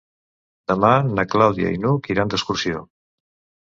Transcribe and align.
Demà 0.71 0.93
na 1.13 1.27
Clàudia 1.35 1.77
i 1.79 1.81
n'Hug 1.87 2.13
iran 2.17 2.35
d'excursió. 2.35 2.87